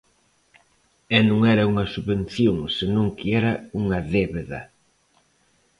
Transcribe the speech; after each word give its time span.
E 1.15 1.17
non 1.29 1.39
era 1.53 1.69
unha 1.71 1.89
subvención 1.93 2.57
senón 2.77 3.07
que 3.17 3.27
era 3.39 3.53
unha 3.81 3.99
débeda! 4.13 4.61